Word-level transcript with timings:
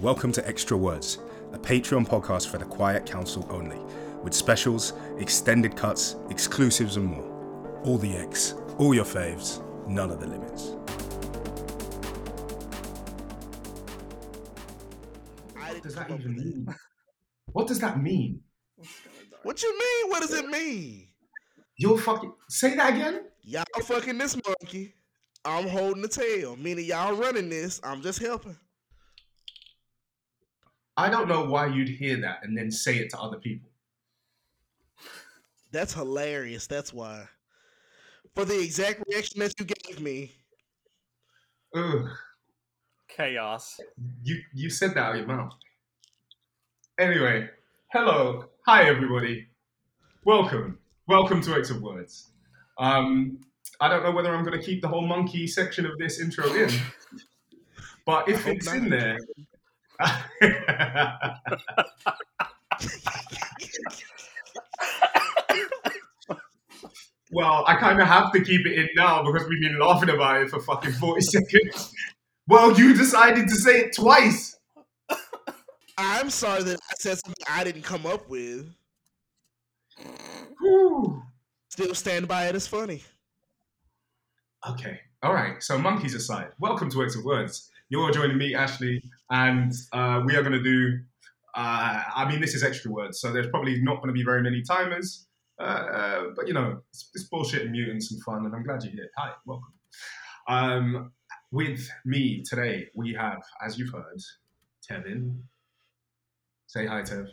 Welcome 0.00 0.30
to 0.34 0.46
Extra 0.46 0.76
Words, 0.76 1.18
a 1.52 1.58
Patreon 1.58 2.06
podcast 2.06 2.46
for 2.50 2.58
the 2.58 2.64
Quiet 2.64 3.04
Council 3.04 3.44
only, 3.50 3.80
with 4.22 4.32
specials, 4.32 4.92
extended 5.18 5.74
cuts, 5.74 6.14
exclusives, 6.30 6.96
and 6.96 7.06
more. 7.06 7.80
All 7.82 7.98
the 7.98 8.12
X, 8.12 8.54
all 8.76 8.94
your 8.94 9.04
faves, 9.04 9.60
none 9.88 10.12
of 10.12 10.20
the 10.20 10.28
limits. 10.28 10.76
What 15.52 15.82
does 15.82 15.96
that 15.96 16.08
even 16.12 16.36
mean? 16.36 16.68
What 17.46 17.66
does 17.66 17.80
that 17.80 18.00
mean? 18.00 18.40
What 19.42 19.60
you 19.64 19.76
mean? 19.76 20.10
What 20.12 20.20
does 20.20 20.32
it 20.32 20.46
mean? 20.48 21.08
You're 21.76 21.98
fucking 21.98 22.34
say 22.48 22.76
that 22.76 22.94
again? 22.94 23.22
Y'all 23.42 23.64
fucking 23.82 24.16
this 24.16 24.36
monkey. 24.46 24.94
I'm 25.44 25.66
holding 25.66 26.02
the 26.02 26.08
tail. 26.08 26.54
Meaning 26.54 26.84
y'all 26.84 27.16
running 27.16 27.48
this. 27.48 27.80
I'm 27.82 28.00
just 28.00 28.20
helping. 28.20 28.56
I 30.98 31.08
don't 31.08 31.28
know 31.28 31.44
why 31.44 31.68
you'd 31.68 31.88
hear 31.88 32.20
that 32.22 32.40
and 32.42 32.58
then 32.58 32.72
say 32.72 32.96
it 32.96 33.10
to 33.10 33.20
other 33.20 33.36
people. 33.36 33.70
That's 35.70 35.94
hilarious. 35.94 36.66
That's 36.66 36.92
why. 36.92 37.28
For 38.34 38.44
the 38.44 38.60
exact 38.60 39.04
reaction 39.08 39.38
that 39.38 39.54
you 39.60 39.64
gave 39.64 40.00
me. 40.00 40.32
Ugh. 41.72 42.08
Chaos. 43.06 43.78
You 44.24 44.40
you 44.52 44.70
said 44.70 44.90
that 44.94 44.98
out 44.98 45.12
of 45.12 45.18
your 45.18 45.28
mouth. 45.28 45.52
Anyway, 46.98 47.48
hello, 47.92 48.46
hi 48.66 48.88
everybody. 48.88 49.46
Welcome, 50.24 50.78
welcome 51.06 51.40
to 51.42 51.54
X 51.54 51.70
of 51.70 51.80
Words. 51.80 52.32
Um, 52.76 53.38
I 53.80 53.88
don't 53.88 54.02
know 54.02 54.10
whether 54.10 54.34
I'm 54.34 54.44
going 54.44 54.58
to 54.58 54.64
keep 54.66 54.82
the 54.82 54.88
whole 54.88 55.06
monkey 55.06 55.46
section 55.46 55.86
of 55.86 55.96
this 55.98 56.18
intro 56.18 56.52
in, 56.54 56.70
but 58.04 58.28
if 58.28 58.48
it's 58.48 58.72
in 58.72 58.90
there. 58.90 59.16
well, 67.30 67.64
I 67.66 67.76
kind 67.80 68.00
of 68.00 68.06
have 68.06 68.32
to 68.32 68.40
keep 68.40 68.66
it 68.66 68.78
in 68.78 68.88
now 68.96 69.24
because 69.24 69.48
we've 69.48 69.60
been 69.60 69.78
laughing 69.78 70.10
about 70.10 70.42
it 70.42 70.50
for 70.50 70.60
fucking 70.60 70.92
40 70.92 71.20
seconds. 71.22 71.92
Well, 72.46 72.78
you 72.78 72.94
decided 72.94 73.48
to 73.48 73.54
say 73.56 73.80
it 73.80 73.94
twice. 73.94 74.56
I'm 75.98 76.30
sorry 76.30 76.62
that 76.62 76.76
I 76.76 76.94
said 76.98 77.18
something 77.18 77.44
I 77.50 77.64
didn't 77.64 77.82
come 77.82 78.06
up 78.06 78.28
with. 78.28 78.72
Whew. 80.60 81.22
Still 81.70 81.94
stand 81.94 82.28
by 82.28 82.46
it 82.46 82.54
as 82.54 82.68
funny. 82.68 83.02
Okay. 84.68 85.00
All 85.22 85.34
right. 85.34 85.60
So 85.60 85.76
monkeys 85.76 86.14
aside, 86.14 86.50
welcome 86.60 86.88
to 86.90 87.02
X 87.02 87.16
of 87.16 87.24
Words. 87.24 87.68
You're 87.90 88.10
joining 88.10 88.36
me, 88.36 88.54
Ashley, 88.54 89.02
and 89.30 89.72
uh, 89.94 90.20
we 90.26 90.36
are 90.36 90.42
going 90.42 90.52
to 90.52 90.62
do. 90.62 90.98
Uh, 91.54 92.02
I 92.14 92.28
mean, 92.28 92.38
this 92.38 92.54
is 92.54 92.62
extra 92.62 92.90
words, 92.90 93.18
so 93.18 93.32
there's 93.32 93.48
probably 93.48 93.80
not 93.80 93.96
going 93.96 94.08
to 94.08 94.12
be 94.12 94.22
very 94.22 94.42
many 94.42 94.62
timers. 94.62 95.26
Uh, 95.58 95.62
uh, 95.62 96.22
but 96.36 96.46
you 96.46 96.52
know, 96.52 96.82
it's, 96.90 97.08
it's 97.14 97.24
bullshit 97.24 97.62
and 97.62 97.72
mutants 97.72 98.12
and 98.12 98.22
fun, 98.22 98.44
and 98.44 98.54
I'm 98.54 98.62
glad 98.62 98.84
you're 98.84 98.92
here. 98.92 99.08
Hi, 99.16 99.30
welcome. 99.46 99.72
Um, 100.48 101.12
with 101.50 101.88
me 102.04 102.42
today, 102.42 102.88
we 102.94 103.14
have, 103.14 103.40
as 103.64 103.78
you've 103.78 103.92
heard, 103.92 104.20
Tevin. 104.90 105.40
Say 106.66 106.86
hi, 106.86 107.00
Tev. 107.00 107.28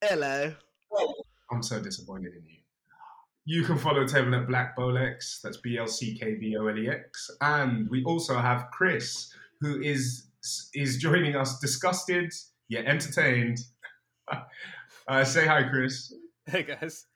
Hello. 0.00 0.54
I'm 1.50 1.62
so 1.62 1.82
disappointed 1.82 2.32
in 2.34 2.46
you. 2.46 2.63
You 3.46 3.62
can 3.62 3.76
follow 3.76 4.04
Tevin 4.04 4.40
at 4.40 4.48
Black 4.48 4.74
Bolex. 4.74 5.42
That's 5.42 5.58
B 5.58 5.76
L 5.76 5.86
C 5.86 6.18
K 6.18 6.34
B 6.34 6.56
O 6.56 6.66
L 6.66 6.78
E 6.78 6.88
X. 6.88 7.30
And 7.42 7.88
we 7.90 8.02
also 8.04 8.38
have 8.38 8.70
Chris, 8.72 9.32
who 9.60 9.82
is 9.82 10.28
is 10.74 10.96
joining 10.96 11.36
us, 11.36 11.58
disgusted 11.58 12.32
yet 12.68 12.86
entertained. 12.86 13.58
uh, 15.08 15.24
say 15.24 15.46
hi, 15.46 15.68
Chris. 15.68 16.14
Hey 16.46 16.62
guys. 16.62 17.06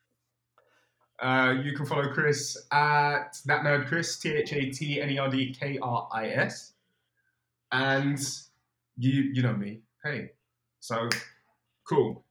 Uh, 1.20 1.54
you 1.64 1.72
can 1.74 1.84
follow 1.86 2.12
Chris 2.12 2.56
at 2.70 3.36
that 3.46 3.62
nerd 3.62 3.86
Chris 3.86 4.18
T 4.18 4.30
H 4.30 4.52
A 4.52 4.70
T 4.70 5.00
N 5.00 5.10
E 5.10 5.18
R 5.18 5.30
D 5.30 5.54
K 5.58 5.78
R 5.80 6.08
I 6.12 6.28
S, 6.28 6.74
and 7.72 8.18
you 8.98 9.30
you 9.32 9.42
know 9.42 9.56
me. 9.56 9.80
Hey, 10.04 10.32
so 10.80 11.08
cool. 11.88 12.22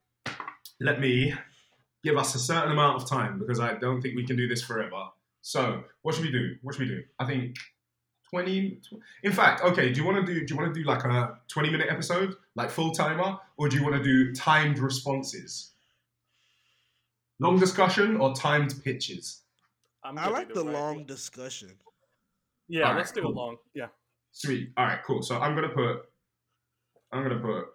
Let 0.79 0.99
me 0.99 1.33
give 2.03 2.17
us 2.17 2.35
a 2.35 2.39
certain 2.39 2.71
amount 2.71 3.01
of 3.01 3.09
time 3.09 3.39
because 3.39 3.59
I 3.59 3.73
don't 3.75 4.01
think 4.01 4.15
we 4.15 4.25
can 4.25 4.35
do 4.35 4.47
this 4.47 4.61
forever. 4.61 5.05
So 5.41 5.83
what 6.01 6.15
should 6.15 6.25
we 6.25 6.31
do? 6.31 6.55
What 6.61 6.75
should 6.75 6.87
we 6.87 6.95
do? 6.95 7.03
I 7.19 7.25
think 7.25 7.55
twenty. 8.29 8.79
In 9.23 9.31
fact, 9.31 9.61
okay. 9.63 9.91
Do 9.93 10.01
you 10.01 10.05
want 10.05 10.25
to 10.25 10.33
do? 10.33 10.45
Do 10.45 10.53
you 10.53 10.59
want 10.59 10.73
to 10.73 10.79
do 10.79 10.85
like 10.85 11.03
a 11.05 11.37
twenty-minute 11.47 11.87
episode, 11.89 12.35
like 12.55 12.69
full 12.69 12.91
timer, 12.91 13.37
or 13.57 13.69
do 13.69 13.77
you 13.77 13.83
want 13.83 13.95
to 13.95 14.03
do 14.03 14.33
timed 14.33 14.79
responses? 14.79 15.71
Long 17.39 17.59
discussion 17.59 18.17
or 18.17 18.33
timed 18.33 18.73
pitches? 18.83 19.41
I'm 20.03 20.17
I 20.17 20.25
good 20.25 20.33
like 20.33 20.53
the 20.53 20.65
way. 20.65 20.73
long 20.73 21.05
discussion. 21.05 21.71
Yeah, 22.67 22.83
Alright, 22.83 22.97
let's 22.97 23.11
do 23.11 23.21
cool. 23.21 23.31
a 23.31 23.33
long. 23.33 23.57
Yeah. 23.73 23.87
Sweet. 24.31 24.71
All 24.75 24.85
right, 24.85 24.99
cool. 25.05 25.21
So 25.21 25.39
I'm 25.39 25.55
gonna 25.55 25.69
put, 25.69 26.09
I'm 27.11 27.23
gonna 27.23 27.39
put, 27.39 27.65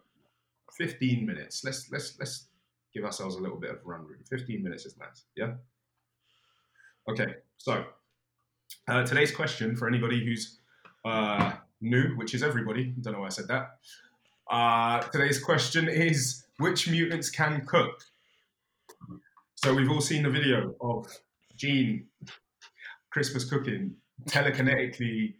fifteen 0.76 1.24
minutes. 1.26 1.64
Let's 1.64 1.90
let's 1.90 2.18
let's 2.18 2.46
give 2.92 3.04
ourselves 3.04 3.36
a 3.36 3.40
little 3.40 3.58
bit 3.58 3.70
of 3.70 3.78
run 3.84 4.04
room. 4.04 4.18
Fifteen 4.28 4.62
minutes 4.62 4.86
is 4.86 4.96
nice. 4.98 5.24
Yeah. 5.36 5.52
Okay. 7.08 7.34
So 7.58 7.84
uh, 8.88 9.04
today's 9.04 9.34
question 9.34 9.76
for 9.76 9.88
anybody 9.88 10.24
who's 10.24 10.58
uh, 11.04 11.52
new, 11.80 12.16
which 12.16 12.34
is 12.34 12.42
everybody. 12.42 12.94
Don't 13.00 13.14
know 13.14 13.20
why 13.20 13.26
I 13.26 13.30
said 13.30 13.48
that. 13.48 13.78
Uh, 14.50 15.00
today's 15.10 15.42
question 15.42 15.88
is: 15.88 16.44
Which 16.58 16.88
mutants 16.88 17.30
can 17.30 17.64
cook? 17.66 18.02
So 19.54 19.74
we've 19.74 19.90
all 19.90 20.00
seen 20.00 20.24
the 20.24 20.30
video 20.30 20.74
of 20.80 21.06
Jean 21.56 22.06
Christmas 23.10 23.44
cooking 23.44 23.94
telekinetically 24.26 25.34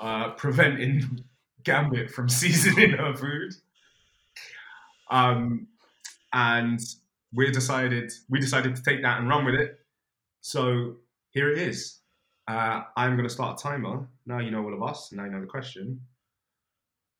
uh, 0.00 0.30
preventing 0.30 1.24
Gambit 1.64 2.10
from 2.10 2.28
seasoning 2.40 2.90
her 2.92 3.14
food. 3.14 3.54
Um, 5.10 5.68
and 6.32 6.80
we 7.32 7.50
decided 7.50 8.12
we 8.28 8.40
decided 8.40 8.76
to 8.76 8.82
take 8.82 9.02
that 9.02 9.18
and 9.18 9.28
run 9.28 9.44
with 9.44 9.54
it. 9.54 9.78
So 10.40 10.96
here 11.30 11.50
it 11.50 11.58
is. 11.58 12.00
Uh, 12.46 12.82
I'm 12.96 13.16
going 13.16 13.28
to 13.28 13.34
start 13.34 13.60
a 13.60 13.62
timer. 13.62 14.08
Now 14.26 14.38
you 14.38 14.50
know 14.50 14.64
all 14.64 14.74
of 14.74 14.82
us. 14.82 15.12
Now 15.12 15.24
you 15.24 15.30
know 15.30 15.40
the 15.40 15.46
question. 15.46 16.00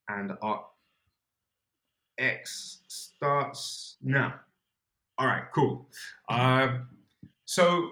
And 0.08 0.32
our 0.41 0.64
X 2.16 2.80
starts 2.88 3.96
now. 4.02 4.34
All 5.19 5.26
right, 5.26 5.44
cool. 5.54 5.88
Uh, 6.28 6.78
so 7.44 7.90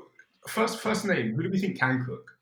first, 0.49 0.79
first 0.79 1.05
name. 1.05 1.35
Who 1.35 1.43
do 1.43 1.51
we 1.51 1.59
think 1.59 1.79
can 1.79 2.05
cook? 2.05 2.37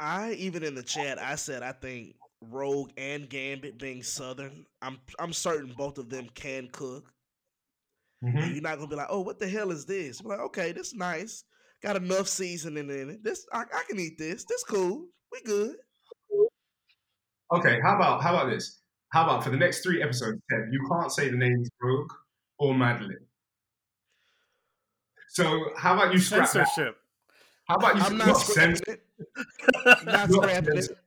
I 0.00 0.32
even 0.32 0.62
in 0.62 0.74
the 0.74 0.82
chat 0.82 1.18
I 1.20 1.34
said 1.34 1.62
I 1.62 1.72
think 1.72 2.16
Rogue 2.40 2.90
and 2.96 3.28
Gambit 3.28 3.78
being 3.78 4.02
Southern, 4.02 4.64
I'm 4.82 4.98
I'm 5.18 5.32
certain 5.32 5.74
both 5.76 5.98
of 5.98 6.08
them 6.08 6.28
can 6.34 6.68
cook. 6.72 7.12
And 8.22 8.34
mm-hmm. 8.34 8.52
you're 8.52 8.62
not 8.62 8.76
gonna 8.76 8.88
be 8.88 8.96
like, 8.96 9.08
oh, 9.10 9.20
what 9.20 9.38
the 9.38 9.48
hell 9.48 9.70
is 9.70 9.86
this? 9.86 10.20
I'm 10.20 10.28
like, 10.28 10.40
okay, 10.40 10.72
this 10.72 10.94
nice. 10.94 11.44
Got 11.82 11.96
enough 11.96 12.28
seasoning 12.28 12.90
in 12.90 13.10
it. 13.10 13.24
This 13.24 13.46
I, 13.52 13.62
I 13.62 13.82
can 13.88 13.98
eat 13.98 14.18
this. 14.18 14.44
This 14.44 14.62
cool. 14.64 15.06
We 15.32 15.40
good. 15.42 15.76
Okay, 17.52 17.80
how 17.82 17.96
about 17.96 18.22
how 18.22 18.34
about 18.34 18.50
this? 18.50 18.80
How 19.10 19.24
about 19.24 19.42
for 19.42 19.50
the 19.50 19.56
next 19.56 19.82
three 19.82 20.02
episodes, 20.02 20.40
Ted, 20.50 20.68
you 20.70 20.86
can't 20.88 21.10
say 21.10 21.30
the 21.30 21.36
names 21.36 21.68
Rogue 21.82 22.12
or 22.58 22.74
Madelyne. 22.74 23.16
So 25.30 25.70
how 25.76 25.94
about 25.94 26.12
you 26.12 26.20
scrap 26.20 26.50
that? 26.52 26.94
How 27.68 27.76
about 27.76 27.96
you 27.96 28.02
I'm 28.02 28.18
not, 28.18 28.26
not 28.28 28.36
cens- 28.36 28.78
scrapping 28.78 28.94
it. 28.94 29.04
Not 29.84 30.04
Not 30.04 30.30
scrapping 30.30 30.76
it. 30.76 30.98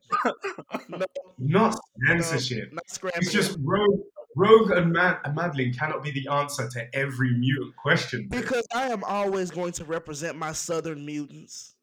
No, 0.89 1.05
not 1.37 1.79
no, 1.97 2.21
censorship? 2.21 2.73
not 2.73 2.89
scrapping 2.89 3.21
It's 3.21 3.31
just. 3.31 3.57
Rogue, 3.61 4.01
Rogue 4.35 4.71
and, 4.71 4.91
Mad- 4.91 5.19
and 5.23 5.37
Madelyne 5.37 5.77
cannot 5.77 6.03
be 6.03 6.11
the 6.11 6.27
answer 6.27 6.67
to 6.67 6.95
every 6.95 7.33
mutant 7.33 7.75
question. 7.75 8.27
Because 8.29 8.65
I 8.73 8.87
am 8.89 9.03
always 9.03 9.51
going 9.51 9.73
to 9.73 9.85
represent 9.85 10.37
my 10.37 10.51
Southern 10.51 11.05
mutants. 11.05 11.75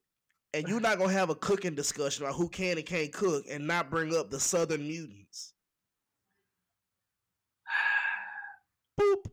And 0.53 0.67
you're 0.69 0.81
not 0.81 0.99
gonna 0.99 1.13
have 1.13 1.31
a 1.31 1.37
cooking 1.37 1.77
discussion 1.77 2.25
about 2.25 2.35
who 2.35 2.49
can 2.49 2.77
and 2.77 2.87
can't 2.87 3.13
cook 3.13 3.45
and 3.49 3.67
not 3.69 3.89
bring 3.89 4.17
up 4.17 4.31
the 4.31 4.41
Southern 4.41 4.83
mutants. 4.83 5.53
Boop. 9.01 9.27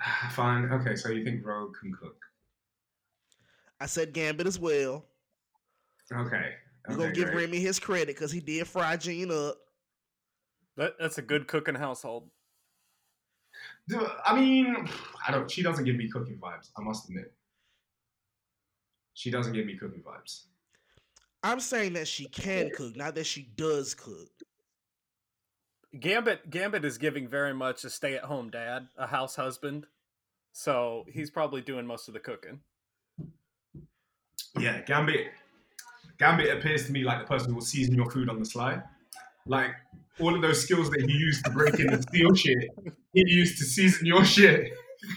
Fine. 0.30 0.72
Okay, 0.72 0.96
so 0.96 1.10
you 1.10 1.24
think 1.24 1.44
Rogue 1.44 1.74
can 1.78 1.92
cook? 1.92 2.16
I 3.80 3.86
said 3.86 4.12
Gambit 4.12 4.46
as 4.46 4.58
well. 4.58 5.04
Okay. 6.12 6.54
We're 6.88 6.94
okay, 6.94 7.02
gonna 7.02 7.12
give 7.12 7.24
great. 7.26 7.36
Remy 7.46 7.60
his 7.60 7.78
credit 7.78 8.08
because 8.08 8.32
he 8.32 8.40
did 8.40 8.66
fry 8.66 8.96
Jean 8.96 9.30
up. 9.30 9.56
That, 10.76 10.94
that's 10.98 11.18
a 11.18 11.22
good 11.22 11.48
cooking 11.48 11.74
household. 11.74 12.30
Do- 13.88 14.08
I 14.24 14.38
mean, 14.38 14.88
I 15.26 15.32
don't. 15.32 15.50
She 15.50 15.62
doesn't 15.62 15.84
give 15.84 15.96
me 15.96 16.08
cooking 16.08 16.38
vibes. 16.38 16.70
I 16.78 16.82
must 16.82 17.08
admit. 17.08 17.32
She 19.14 19.30
doesn't 19.30 19.52
give 19.52 19.66
me 19.66 19.76
cooking 19.76 20.02
vibes. 20.02 20.44
I'm 21.42 21.60
saying 21.60 21.94
that 21.94 22.08
she 22.08 22.26
can 22.26 22.70
cook, 22.70 22.96
not 22.96 23.14
that 23.14 23.26
she 23.26 23.50
does 23.56 23.94
cook. 23.94 24.30
Gambit 25.98 26.50
Gambit 26.50 26.84
is 26.84 26.98
giving 26.98 27.26
very 27.28 27.54
much 27.54 27.84
a 27.84 27.90
stay-at-home 27.90 28.50
dad, 28.50 28.88
a 28.96 29.06
house 29.06 29.36
husband. 29.36 29.86
So 30.52 31.04
he's 31.12 31.30
probably 31.30 31.60
doing 31.60 31.86
most 31.86 32.08
of 32.08 32.14
the 32.14 32.20
cooking. 32.20 32.60
Yeah, 34.58 34.80
Gambit. 34.82 35.28
Gambit 36.18 36.50
appears 36.56 36.86
to 36.86 36.92
me 36.92 37.04
like 37.04 37.20
the 37.20 37.26
person 37.26 37.48
who 37.50 37.54
will 37.56 37.62
season 37.62 37.94
your 37.94 38.10
food 38.10 38.28
on 38.28 38.38
the 38.38 38.44
sly. 38.44 38.80
Like 39.46 39.70
all 40.20 40.34
of 40.34 40.42
those 40.42 40.60
skills 40.62 40.90
that 40.90 41.00
he 41.08 41.12
used 41.16 41.44
to 41.44 41.50
break 41.50 41.78
in 41.78 41.92
and 41.92 42.02
steal 42.02 42.34
shit, 42.34 42.58
he 43.12 43.22
used 43.26 43.58
to 43.58 43.64
season 43.64 44.06
your 44.06 44.24
shit. 44.24 44.72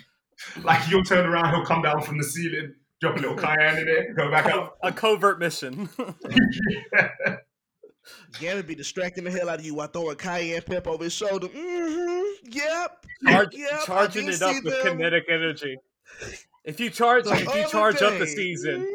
like 0.63 0.89
you'll 0.89 1.03
turn 1.03 1.25
around, 1.25 1.53
he'll 1.53 1.65
come 1.65 1.81
down 1.81 2.01
from 2.01 2.18
the 2.18 2.24
ceiling, 2.24 2.74
drop 3.01 3.18
a 3.18 3.19
little 3.19 3.36
cayenne 3.38 3.77
in 3.80 3.88
it, 3.88 4.15
go 4.15 4.30
back 4.30 4.45
up. 4.45 4.77
A 4.83 4.92
covert 4.92 5.39
mission. 5.39 5.89
Gambit 8.39 8.68
be 8.68 8.75
distracting 8.75 9.24
the 9.24 9.31
hell 9.31 9.50
out 9.50 9.59
of 9.59 9.65
you 9.65 9.75
while 9.75 9.88
throwing 9.88 10.12
a 10.12 10.15
cayenne 10.15 10.62
pepper 10.62 10.89
over 10.89 11.04
his 11.04 11.13
shoulder. 11.13 11.47
Mm-hmm. 11.47 12.50
Yep. 12.51 13.06
Charge, 13.27 13.56
Yep, 13.56 13.83
charging 13.86 14.27
it 14.27 14.42
up 14.42 14.56
with 14.63 14.83
them. 14.83 14.97
kinetic 14.97 15.25
energy. 15.30 15.77
If 16.63 16.80
you 16.80 16.89
charge, 16.89 17.25
The 17.25 17.33
if 17.33 17.44
you 17.44 17.50
other 17.50 17.68
charge 17.69 18.01
up 18.01 18.18
the 18.18 18.27
season, 18.27 18.88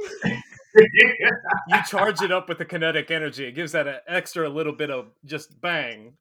you 0.77 1.83
charge 1.89 2.23
it 2.23 2.33
up 2.33 2.49
with 2.49 2.59
the 2.59 2.65
kinetic 2.65 3.11
energy. 3.11 3.47
It 3.47 3.53
gives 3.55 3.73
that 3.73 3.87
an 3.87 3.99
extra 4.07 4.49
little 4.49 4.73
bit 4.73 4.91
of 4.91 5.07
just 5.25 5.61
bang. 5.61 6.15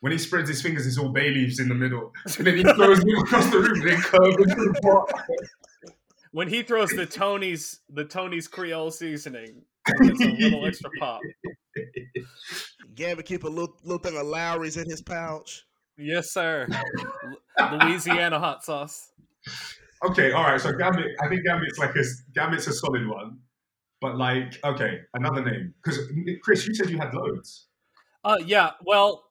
when 0.00 0.12
he 0.12 0.18
spreads 0.18 0.48
his 0.48 0.62
fingers, 0.62 0.86
it's 0.86 0.98
all 0.98 1.08
bay 1.08 1.30
leaves 1.30 1.58
in 1.58 1.68
the 1.68 1.74
middle. 1.74 2.12
And 2.38 2.46
then 2.46 2.56
he 2.56 2.62
throws 2.62 3.00
them 3.00 3.16
across 3.18 3.50
the 3.50 3.58
room, 3.58 3.80
then 3.84 4.00
curve 4.00 4.34
into 4.38 4.72
the 4.72 4.80
pot. 4.82 5.10
When 6.32 6.48
he 6.48 6.62
throws 6.62 6.90
the 6.90 7.06
Tony's 7.06 7.80
the 7.88 8.04
Tony's 8.04 8.48
Creole 8.48 8.90
seasoning, 8.90 9.62
it's 9.86 10.20
a 10.20 10.26
little 10.26 10.66
extra 10.66 10.90
pop. 10.98 11.20
Gambit 12.94 13.26
keep 13.26 13.44
a 13.44 13.48
little, 13.48 13.76
little 13.82 13.98
thing 13.98 14.16
of 14.18 14.26
Lawry's 14.26 14.76
in 14.76 14.88
his 14.88 15.00
pouch. 15.02 15.64
Yes, 15.96 16.32
sir. 16.32 16.68
Louisiana 17.72 18.38
hot 18.38 18.64
sauce. 18.64 19.10
Okay, 20.04 20.32
all 20.32 20.44
right. 20.44 20.60
So 20.60 20.72
Gambit, 20.72 21.06
I 21.20 21.28
think 21.28 21.44
Gambit's 21.44 21.78
like 21.78 21.96
a 21.96 22.02
Gambit's 22.34 22.66
a 22.68 22.72
solid 22.72 23.08
one, 23.08 23.38
but 24.00 24.16
like, 24.16 24.54
okay, 24.64 25.00
another 25.14 25.44
name 25.44 25.74
because 25.82 26.00
Chris, 26.42 26.66
you 26.66 26.74
said 26.74 26.90
you 26.90 26.98
had 26.98 27.14
loads. 27.14 27.66
Uh, 28.24 28.38
yeah. 28.44 28.72
Well, 28.84 29.24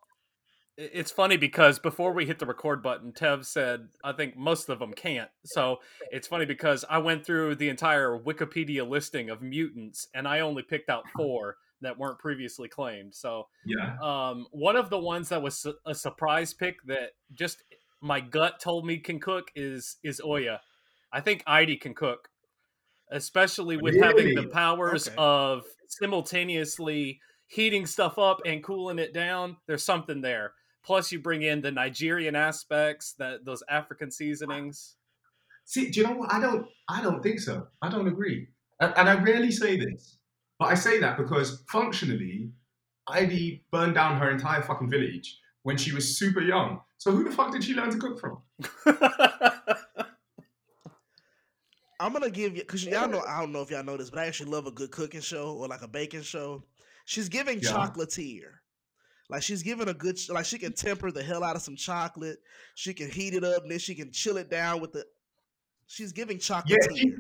it's 0.78 1.10
funny 1.12 1.38
because 1.38 1.80
before 1.80 2.14
we 2.14 2.26
hit 2.26 2.38
the 2.40 2.46
record 2.46 2.84
button, 2.84 3.12
Tev 3.12 3.46
said 3.46 3.88
I 4.04 4.12
think 4.14 4.38
most 4.38 4.70
of 4.70 4.80
them 4.80 4.94
can't. 4.94 5.30
So 5.46 5.78
it's 6.12 6.28
funny 6.28 6.46
because 6.46 6.86
I 6.90 7.00
went 7.00 7.26
through 7.26 7.56
the 7.56 7.70
entire 7.70 8.18
Wikipedia 8.18 8.88
listing 8.88 9.30
of 9.30 9.42
mutants, 9.42 10.08
and 10.14 10.28
I 10.28 10.42
only 10.42 10.64
picked 10.64 10.90
out 10.90 11.06
four 11.16 11.58
that 11.82 11.98
weren't 11.98 12.20
previously 12.20 12.68
claimed. 12.68 13.14
So 13.14 13.48
Yeah. 13.66 13.98
um, 14.02 14.48
one 14.52 14.76
of 14.76 14.90
the 14.90 14.98
ones 15.00 15.30
that 15.30 15.42
was 15.42 15.66
a 15.86 15.94
surprise 15.96 16.54
pick 16.54 16.82
that 16.88 17.12
just 17.34 17.64
my 18.02 18.20
gut 18.20 18.60
told 18.60 18.86
me 18.86 18.98
can 18.98 19.20
cook 19.20 19.52
is 19.56 19.98
is 20.04 20.22
Oya. 20.24 20.62
I 21.12 21.22
think 21.22 21.44
Idie 21.48 21.78
can 21.80 21.94
cook, 21.96 22.30
especially 23.12 23.78
with 23.78 23.96
having 24.02 24.36
the 24.36 24.48
powers 24.48 25.08
Okay. 25.08 25.16
of 25.18 25.64
simultaneously 25.88 27.20
heating 27.48 27.86
stuff 27.86 28.18
up 28.20 28.42
and 28.46 28.64
cooling 28.64 29.00
it 29.00 29.14
down. 29.14 29.58
There's 29.68 29.84
something 29.84 30.22
there. 30.22 30.54
Plus, 30.84 31.12
you 31.12 31.20
bring 31.20 31.42
in 31.42 31.62
the 31.62 31.72
Nigerian 31.72 32.36
aspects, 32.36 33.14
that 33.20 33.44
those 33.46 33.64
African 33.70 34.10
seasonings. 34.12 34.96
See, 35.66 35.90
do 35.90 36.00
you 36.00 36.08
know 36.08 36.14
what? 36.14 36.32
I 36.34 36.40
don't. 36.40 36.66
I 36.88 37.02
don't 37.02 37.22
think 37.22 37.40
so. 37.40 37.68
I 37.82 37.90
don't 37.90 38.08
agree. 38.08 38.48
And, 38.80 38.94
and 38.96 39.10
I 39.10 39.22
rarely 39.22 39.52
say 39.52 39.78
this, 39.78 40.18
but 40.60 40.66
I 40.68 40.76
say 40.76 41.00
that 41.00 41.18
because 41.18 41.64
functionally, 41.70 42.52
Ivy 43.08 43.66
burned 43.72 43.96
down 43.96 44.18
her 44.18 44.30
entire 44.32 44.62
fucking 44.62 44.90
village 44.90 45.40
when 45.64 45.76
she 45.78 45.94
was 45.94 46.18
super 46.18 46.42
young. 46.42 46.80
So 47.00 47.12
who 47.12 47.24
the 47.26 47.32
fuck 47.32 47.52
did 47.52 47.64
she 47.64 47.74
learn 47.74 47.90
to 47.92 47.98
cook 47.98 48.20
from? 48.20 48.38
I'm 52.00 52.14
gonna 52.14 52.30
give 52.30 52.56
you 52.56 52.62
because 52.64 52.86
y'all 52.86 53.08
know 53.08 53.22
I 53.28 53.40
don't 53.40 53.52
know 53.52 53.62
if 53.62 53.72
y'all 53.72 53.84
know 53.84 53.98
this, 53.98 54.10
but 54.10 54.20
I 54.20 54.26
actually 54.26 54.52
love 54.52 54.68
a 54.68 54.72
good 54.72 54.92
cooking 54.92 55.22
show 55.22 55.54
or 55.54 55.68
like 55.68 55.82
a 55.82 55.88
baking 55.88 56.22
show. 56.22 56.64
She's 57.06 57.30
giving 57.30 57.60
Yeah. 57.60 57.72
chocolatier. 57.72 58.52
Like 59.30 59.42
she's 59.42 59.64
giving 59.64 59.90
a 59.90 59.94
good 59.94 60.18
like 60.30 60.46
she 60.46 60.58
can 60.58 60.74
temper 60.74 61.12
the 61.12 61.24
hell 61.24 61.44
out 61.44 61.56
of 61.56 61.62
some 61.62 61.76
chocolate. 61.76 62.40
She 62.76 62.94
can 62.94 63.10
heat 63.10 63.34
it 63.34 63.44
up, 63.44 63.64
and 63.64 63.72
then 63.72 63.80
she 63.80 63.96
can 63.96 64.12
chill 64.12 64.38
it 64.38 64.50
down 64.50 64.80
with 64.80 64.94
the. 64.94 65.06
She's 65.88 66.12
giving 66.12 66.38
chocolatier. 66.38 66.66
Yeah, 66.70 66.96
she, 66.96 67.16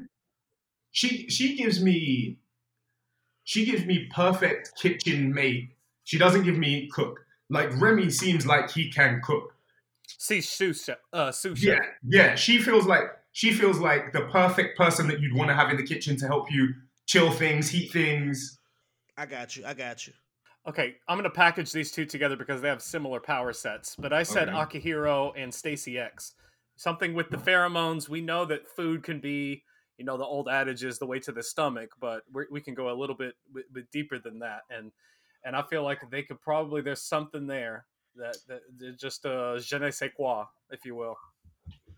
she 0.91 1.29
she 1.29 1.55
gives 1.57 1.81
me 1.81 2.37
she 3.43 3.65
gives 3.65 3.85
me 3.85 4.09
perfect 4.13 4.73
kitchen 4.79 5.33
mate. 5.33 5.71
She 6.03 6.17
doesn't 6.17 6.43
give 6.43 6.57
me 6.57 6.87
cook. 6.93 7.25
Like 7.49 7.69
Remy 7.81 8.09
seems 8.09 8.45
like 8.45 8.71
he 8.71 8.89
can 8.91 9.21
cook. 9.23 9.53
See, 10.17 10.41
sous 10.41 10.83
chef, 10.83 10.97
uh, 11.11 11.31
sous 11.31 11.61
Yeah, 11.61 11.79
yeah. 12.07 12.35
She 12.35 12.59
feels 12.59 12.85
like 12.85 13.03
she 13.37 13.51
feels 13.51 13.77
like 13.77 14.13
the 14.13 14.21
perfect 14.21 14.75
person 14.75 15.07
that 15.07 15.19
you'd 15.19 15.35
want 15.35 15.47
to 15.47 15.53
have 15.53 15.69
in 15.69 15.77
the 15.77 15.83
kitchen 15.83 16.17
to 16.17 16.25
help 16.25 16.51
you 16.51 16.73
chill 17.05 17.29
things, 17.29 17.69
heat 17.69 17.91
things. 17.91 18.57
I 19.15 19.27
got 19.27 19.55
you. 19.55 19.63
I 19.63 19.75
got 19.75 20.07
you. 20.07 20.13
Okay, 20.67 20.95
I'm 21.07 21.19
gonna 21.19 21.29
package 21.29 21.71
these 21.71 21.91
two 21.91 22.03
together 22.03 22.35
because 22.35 22.61
they 22.61 22.67
have 22.67 22.81
similar 22.81 23.19
power 23.19 23.53
sets. 23.53 23.95
But 23.95 24.11
I 24.11 24.23
said 24.23 24.49
Okay. 24.49 24.79
Akihiro 24.79 25.33
and 25.37 25.53
Stacy 25.53 25.99
X. 25.99 26.33
Something 26.77 27.13
with 27.13 27.29
the 27.29 27.37
pheromones. 27.37 28.09
We 28.09 28.21
know 28.21 28.43
that 28.45 28.67
food 28.67 29.03
can 29.03 29.19
be, 29.19 29.61
you 29.99 30.05
know, 30.05 30.17
the 30.17 30.25
old 30.25 30.49
adage 30.49 30.83
is 30.83 30.97
the 30.97 31.05
way 31.05 31.19
to 31.19 31.31
the 31.31 31.43
stomach, 31.43 31.91
but 31.99 32.23
we 32.33 32.45
we 32.49 32.59
can 32.59 32.73
go 32.73 32.89
a 32.89 32.97
little 32.99 33.15
bit, 33.15 33.35
bit, 33.53 33.71
bit 33.71 33.91
deeper 33.91 34.17
than 34.17 34.39
that. 34.39 34.61
And 34.71 34.91
and 35.45 35.55
I 35.55 35.61
feel 35.61 35.83
like 35.83 35.99
they 36.09 36.23
could 36.23 36.41
probably 36.41 36.81
there's 36.81 37.03
something 37.03 37.45
there 37.45 37.85
that, 38.15 38.37
that 38.47 38.61
that 38.79 38.97
just 38.97 39.27
uh, 39.27 39.59
je 39.59 39.77
ne 39.77 39.91
sais 39.91 40.09
quoi, 40.17 40.45
if 40.71 40.85
you 40.85 40.95
will. 40.95 41.17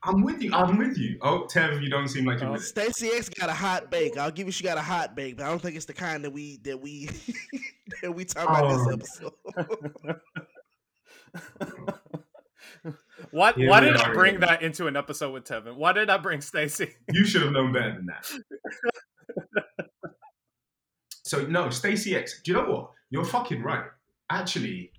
I'm 0.03 0.21
with 0.23 0.41
you. 0.41 0.53
I'm 0.53 0.77
with 0.77 0.97
you. 0.97 1.17
Oh, 1.21 1.45
Tev, 1.51 1.81
you 1.83 1.89
don't 1.89 2.07
seem 2.07 2.25
like 2.25 2.39
you're 2.39 2.49
Oh. 2.49 2.53
with 2.53 2.61
it. 2.61 2.65
Stacy 2.65 3.09
X 3.09 3.27
got 3.29 3.49
a 3.49 3.53
hot 3.53 3.91
bake. 3.91 4.17
I'll 4.17 4.31
give 4.31 4.47
you 4.47 4.51
she 4.51 4.63
got 4.63 4.77
a 4.77 4.81
hot 4.81 5.15
bake, 5.15 5.37
but 5.37 5.45
I 5.45 5.49
don't 5.49 5.61
think 5.61 5.75
it's 5.75 5.85
the 5.85 5.93
kind 5.93 6.23
that 6.23 6.31
we 6.31 6.57
that 6.63 6.79
we 6.79 7.09
that 8.01 8.13
we 8.15 8.23
talk 8.25 8.47
about 8.49 8.63
Oh. 8.65 8.97
this 8.97 9.31
episode. 9.57 10.19
Why 13.31 13.51
Here 13.53 13.69
why 13.69 13.81
did 13.81 13.97
I 13.97 14.13
bring 14.13 14.35
again. 14.37 14.47
that 14.49 14.61
into 14.61 14.87
an 14.87 14.95
episode 14.95 15.31
with 15.33 15.43
Tevin? 15.43 15.75
Why 15.75 15.91
did 15.91 16.09
I 16.09 16.17
bring 16.17 16.39
Stacy? 16.41 16.93
You 17.11 17.25
should 17.25 17.41
have 17.41 17.51
known 17.51 17.73
better 17.73 17.91
than 17.95 18.05
that. 18.07 18.31
so 21.25 21.45
no, 21.45 21.69
Stacy 21.69 22.15
X. 22.15 22.41
Do 22.43 22.51
you 22.51 22.57
know 22.57 22.69
what? 22.71 22.91
You're 23.09 23.25
fucking 23.25 23.61
right. 23.61 23.83
Actually, 24.29 24.91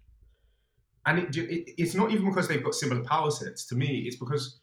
and 1.06 1.18
it, 1.20 1.34
it, 1.36 1.70
it's 1.78 1.94
not 1.94 2.10
even 2.10 2.26
because 2.28 2.46
they've 2.46 2.62
got 2.62 2.74
similar 2.74 3.02
power 3.02 3.30
sets. 3.30 3.64
To 3.66 3.74
me, 3.74 4.04
it's 4.06 4.16
because 4.16 4.59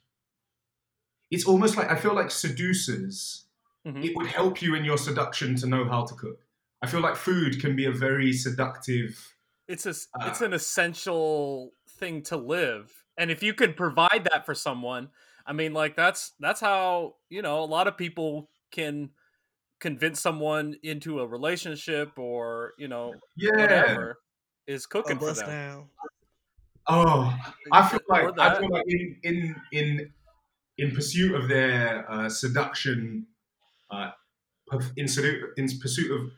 it's 1.31 1.45
almost 1.45 1.77
like 1.77 1.89
I 1.89 1.95
feel 1.95 2.13
like 2.15 2.31
seducers. 2.31 3.45
Mhm. 3.85 4.03
It 4.05 4.15
would 4.15 4.27
help 4.27 4.61
you 4.61 4.75
in 4.75 4.85
your 4.85 4.97
seduction 4.97 5.55
to 5.57 5.67
know 5.67 5.85
how 5.85 6.05
to 6.05 6.15
cook. 6.15 6.45
I 6.81 6.87
feel 6.87 7.01
like 7.01 7.15
food 7.15 7.59
can 7.61 7.75
be 7.75 7.85
a 7.85 7.91
very 7.91 8.33
seductive. 8.33 9.33
it's 9.67 9.85
a, 9.85 9.91
Uh, 9.91 10.29
it's 10.29 10.41
an 10.41 10.53
essential 10.53 11.73
thing 11.89 12.21
to 12.23 12.37
live 12.37 13.03
and 13.17 13.31
if 13.31 13.41
you 13.43 13.53
could 13.53 13.75
provide 13.75 14.23
that 14.31 14.45
for 14.45 14.53
someone 14.53 15.09
i 15.47 15.51
mean 15.51 15.73
like 15.73 15.95
that's 15.95 16.33
that's 16.39 16.61
how 16.61 17.15
you 17.29 17.41
know 17.41 17.63
a 17.63 17.65
lot 17.65 17.87
of 17.87 17.97
people 17.97 18.49
can 18.71 19.09
convince 19.79 20.21
someone 20.21 20.75
into 20.83 21.19
a 21.19 21.27
relationship 21.27 22.17
or 22.19 22.73
you 22.77 22.87
know 22.87 23.13
Yeah. 23.35 23.49
whatever 23.61 24.19
is 24.67 24.85
A 24.85 24.89
cooking 24.89 25.19
for 25.19 25.25
bust 25.25 25.45
them 25.45 25.49
down. 25.49 25.89
Oh, 26.89 27.37
I 27.73 27.89
feel 27.89 27.99
like 28.07 28.39
I 28.39 28.59
feel 28.59 28.69
like 28.69 28.85
in 28.87 29.19
in 29.23 29.55
in 29.73 30.13
in 30.77 30.91
pursuit 30.91 31.35
of 31.35 31.47
their 31.47 32.09
uh, 32.09 32.29
seduction, 32.29 33.27
uh, 33.91 34.11
perf- 34.71 34.91
in, 34.97 35.05
sedu- 35.05 35.49
in 35.57 35.67
pursuit 35.79 36.11
of 36.11 36.31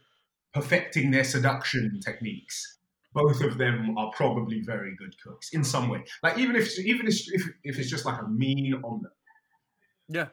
perfecting 0.53 1.11
their 1.11 1.23
seduction 1.23 1.99
techniques, 2.03 2.77
both 3.13 3.41
of 3.41 3.57
them 3.57 3.97
are 3.97 4.11
probably 4.15 4.61
very 4.61 4.95
good 4.97 5.15
cooks 5.21 5.49
in 5.53 5.63
some 5.63 5.89
way. 5.89 6.03
Like 6.23 6.37
even 6.37 6.55
if 6.55 6.77
even 6.79 7.07
if 7.07 7.15
if, 7.33 7.43
if 7.63 7.79
it's 7.79 7.89
just 7.89 8.05
like 8.05 8.21
a 8.21 8.27
mean 8.27 8.73
omelet, 8.83 9.11
yeah 10.07 10.27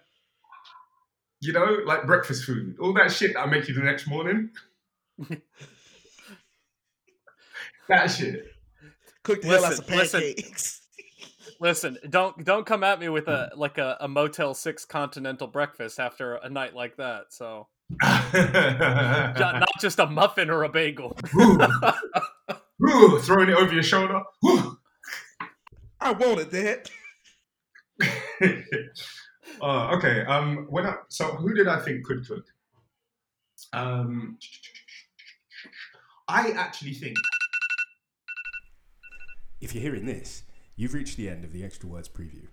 you 1.40 1.52
know, 1.52 1.78
like 1.84 2.06
breakfast 2.06 2.44
food, 2.44 2.76
all 2.80 2.92
that 2.94 3.12
shit 3.12 3.34
that 3.34 3.40
I 3.40 3.46
make 3.46 3.68
you 3.68 3.74
the 3.74 3.80
next 3.82 4.06
morning. 4.06 4.50
that 7.88 8.06
shit. 8.06 8.46
Cook 9.22 9.42
the 9.42 9.48
hell 9.48 9.64
out 9.64 9.72
of 9.72 9.78
some 9.78 9.96
Listen, 9.96 10.20
listen. 10.20 10.34
pancakes. 10.34 10.82
Listen 11.60 11.98
don't 12.08 12.44
don't 12.44 12.66
come 12.66 12.84
at 12.84 13.00
me 13.00 13.08
with 13.08 13.28
a 13.28 13.50
like 13.56 13.78
a, 13.78 13.96
a 14.00 14.08
motel 14.08 14.54
6 14.54 14.84
continental 14.86 15.46
breakfast 15.46 15.98
after 15.98 16.34
a 16.34 16.48
night 16.48 16.74
like 16.74 16.96
that 16.96 17.26
so 17.30 17.68
not 18.02 19.68
just 19.80 19.98
a 19.98 20.06
muffin 20.06 20.50
or 20.50 20.64
a 20.64 20.68
bagel 20.68 21.16
Ooh. 21.38 21.58
Ooh, 22.82 23.18
throwing 23.20 23.48
it 23.48 23.56
over 23.56 23.72
your 23.72 23.82
shoulder. 23.82 24.22
Ooh. 24.44 24.78
I 26.00 26.12
wanted 26.12 26.50
that. 26.50 26.90
uh, 29.62 29.96
okay. 29.96 30.24
Um, 30.26 30.66
when 30.68 30.86
I, 30.86 30.96
so 31.08 31.24
who 31.24 31.54
did 31.54 31.68
I 31.68 31.80
think 31.80 32.04
could 32.04 32.26
cook? 32.26 32.44
Um, 33.72 34.38
I 36.28 36.50
actually 36.50 36.92
think. 36.92 37.16
If 39.60 39.74
you're 39.74 39.82
hearing 39.82 40.04
this, 40.04 40.42
you've 40.76 40.94
reached 40.94 41.16
the 41.16 41.28
end 41.28 41.44
of 41.44 41.52
the 41.52 41.64
Extra 41.64 41.88
Words 41.88 42.08
preview. 42.08 42.48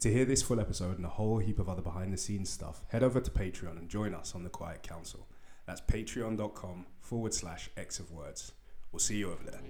To 0.00 0.12
hear 0.12 0.24
this 0.24 0.42
full 0.42 0.60
episode 0.60 0.96
and 0.96 1.06
a 1.06 1.10
whole 1.10 1.38
heap 1.38 1.58
of 1.58 1.68
other 1.68 1.82
behind 1.82 2.12
the 2.12 2.18
scenes 2.18 2.50
stuff, 2.50 2.84
head 2.88 3.02
over 3.02 3.20
to 3.20 3.30
Patreon 3.30 3.78
and 3.78 3.88
join 3.88 4.14
us 4.14 4.34
on 4.34 4.42
the 4.44 4.50
Quiet 4.50 4.82
Council. 4.82 5.28
That's 5.66 5.80
patreon.com 5.80 6.86
forward 7.00 7.32
slash 7.32 7.70
X 7.76 8.00
of 8.00 8.10
Words. 8.10 8.52
We'll 8.92 9.00
see 9.00 9.16
you 9.16 9.32
over 9.32 9.44
there. 9.44 9.60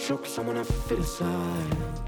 Chokes, 0.00 0.30
someone 0.30 0.56
I 0.56 0.62
fit 0.62 0.98
aside. 0.98 1.99